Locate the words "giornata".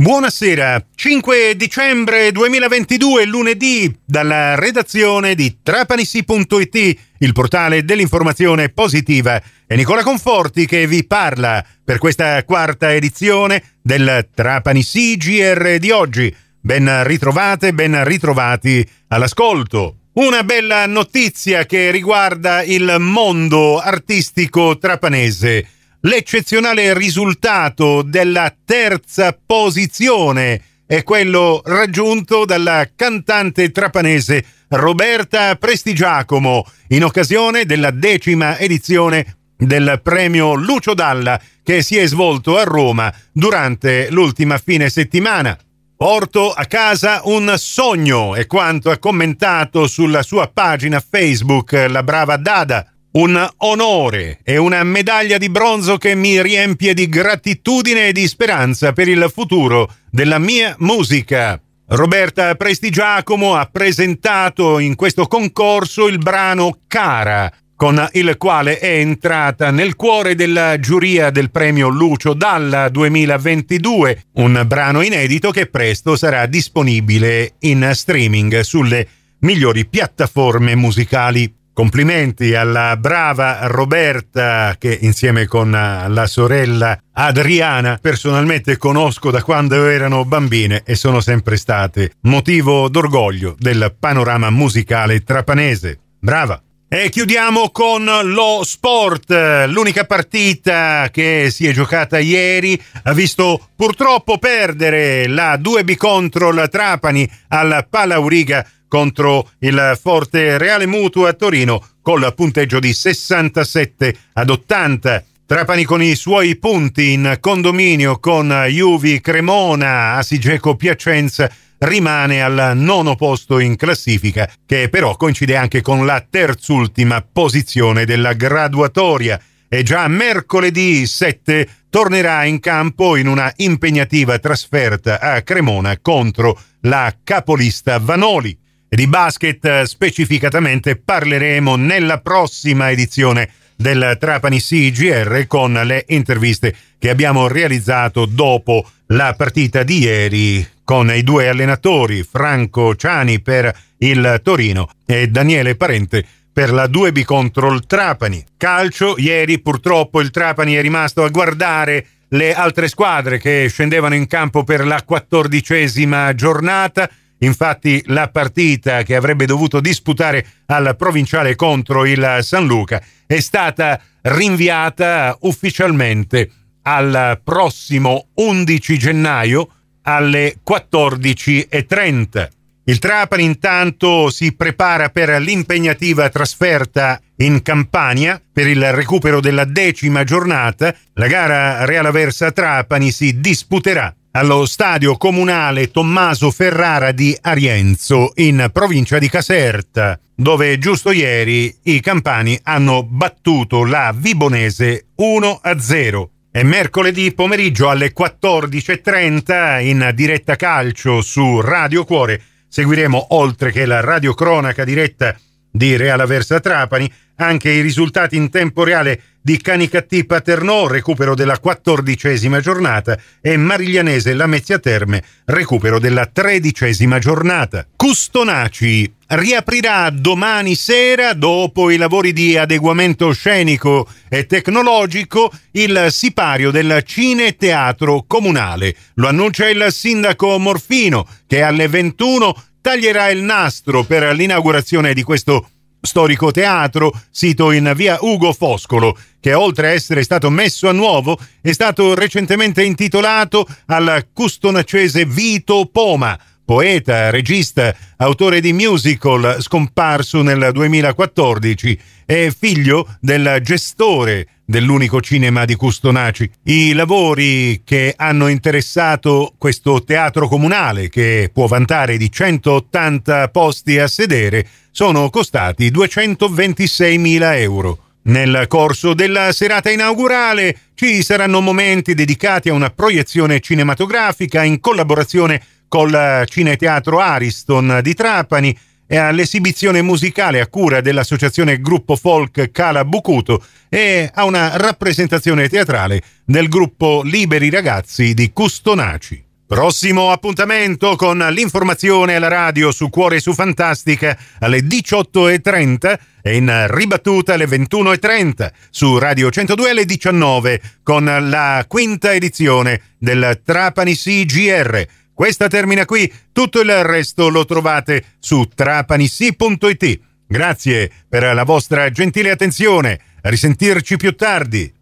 166.34-167.08, 190.24-190.94, 222.60-223.18, 227.18-227.86